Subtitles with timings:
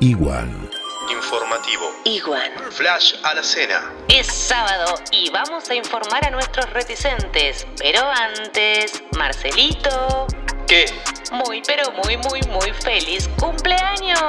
[0.00, 0.70] Igual.
[1.10, 1.90] Informativo.
[2.04, 2.50] Igual.
[2.70, 3.92] Flash a la cena.
[4.08, 7.66] Es sábado y vamos a informar a nuestros reticentes.
[7.78, 10.26] Pero antes, Marcelito.
[10.66, 10.86] ¿Qué?
[11.32, 14.20] Muy, pero muy, muy, muy feliz cumpleaños.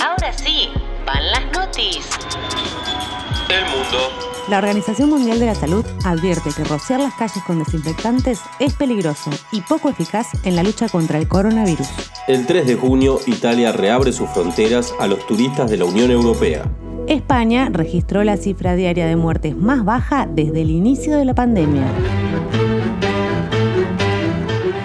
[0.00, 0.72] Ahora sí,
[1.04, 1.59] van las noticias.
[4.50, 9.30] La Organización Mundial de la Salud advierte que rociar las calles con desinfectantes es peligroso
[9.52, 11.86] y poco eficaz en la lucha contra el coronavirus.
[12.26, 16.64] El 3 de junio, Italia reabre sus fronteras a los turistas de la Unión Europea.
[17.06, 21.84] España registró la cifra diaria de muertes más baja desde el inicio de la pandemia.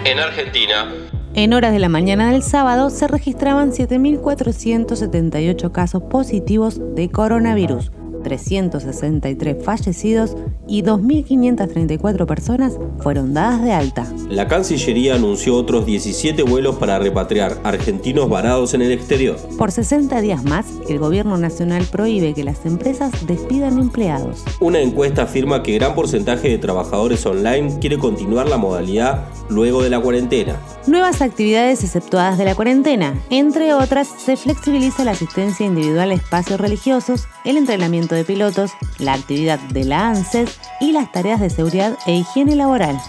[0.05, 0.93] En Argentina.
[1.33, 7.89] En horas de la mañana del sábado se registraban 7.478 casos positivos de coronavirus,
[8.25, 10.35] 363 fallecidos
[10.67, 14.11] y 2.534 personas fueron dadas de alta.
[14.29, 19.37] La Cancillería anunció otros 17 vuelos para repatriar argentinos varados en el exterior.
[19.59, 24.43] Por 60 días más, el gobierno nacional prohíbe que las empresas despidan empleados.
[24.59, 29.91] Una encuesta afirma que gran porcentaje de trabajadores online quiere continuar la modalidad luego de
[29.91, 30.59] la cuarentena.
[30.87, 33.13] Nuevas actividades exceptuadas de la cuarentena.
[33.29, 39.13] Entre otras, se flexibiliza la asistencia individual a espacios religiosos, el entrenamiento de pilotos, la
[39.13, 42.99] actividad de la ANSES y las tareas de seguridad e higiene laboral.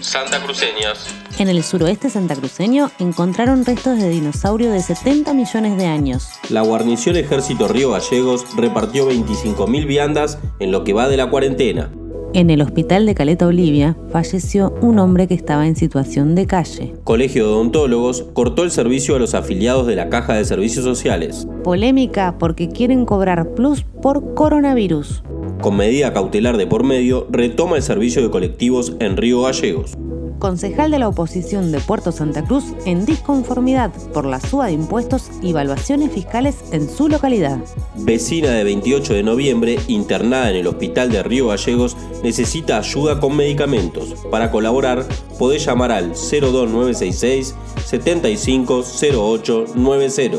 [0.00, 1.06] Santa Cruceñas.
[1.38, 6.28] En el suroeste santacruceño encontraron restos de dinosaurio de 70 millones de años.
[6.50, 11.90] La guarnición Ejército Río Gallegos repartió 25.000 viandas en lo que va de la cuarentena.
[12.34, 16.94] En el hospital de Caleta Olivia falleció un hombre que estaba en situación de calle.
[17.04, 21.46] Colegio de Odontólogos cortó el servicio a los afiliados de la Caja de Servicios Sociales.
[21.62, 25.22] Polémica porque quieren cobrar plus por coronavirus.
[25.60, 29.98] Con medida cautelar de por medio, retoma el servicio de colectivos en Río Gallegos.
[30.42, 35.30] Concejal de la oposición de Puerto Santa Cruz en disconformidad por la suba de impuestos
[35.40, 37.60] y evaluaciones fiscales en su localidad.
[37.94, 43.36] Vecina de 28 de noviembre, internada en el hospital de Río Gallegos, necesita ayuda con
[43.36, 44.16] medicamentos.
[44.32, 45.06] Para colaborar,
[45.38, 47.54] podés llamar al 02966
[47.84, 50.38] 750890.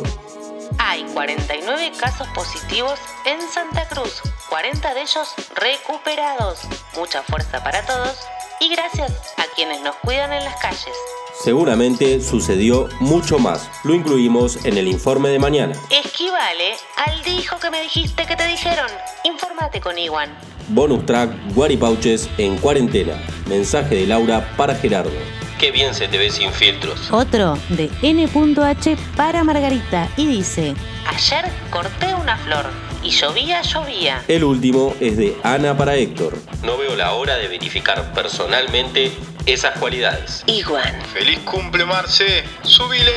[0.80, 6.60] Hay 49 casos positivos en Santa Cruz, 40 de ellos recuperados.
[6.94, 8.18] Mucha fuerza para todos
[8.64, 10.96] y gracias a quienes nos cuidan en las calles.
[11.44, 13.70] Seguramente sucedió mucho más.
[13.84, 15.76] Lo incluimos en el informe de mañana.
[15.90, 18.88] Esquivale al dijo que me dijiste que te dijeron.
[19.26, 20.30] Infórmate con Iwan.
[20.70, 23.22] Bonus track, Guaripauches en cuarentena.
[23.50, 25.12] Mensaje de Laura para Gerardo.
[25.60, 27.12] Qué bien se te ve sin filtros.
[27.12, 30.76] Otro de N.H para Margarita y dice,
[31.08, 34.24] Ayer corté una flor y llovía, llovía.
[34.28, 36.38] El último es de Ana para Héctor.
[36.64, 39.12] No veo la hora de verificar personalmente
[39.46, 40.44] esas cualidades.
[40.48, 41.02] Iwan.
[41.14, 42.44] ¡Feliz cumple, Marce!
[42.64, 43.12] ¡Súbile!